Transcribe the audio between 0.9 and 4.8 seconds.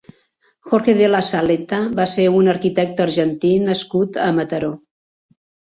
de Lassaletta va ser un arquitecte argentí nascut a Mataró.